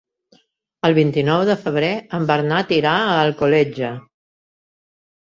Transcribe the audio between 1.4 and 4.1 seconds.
de febrer en Bernat irà a Alcoletge.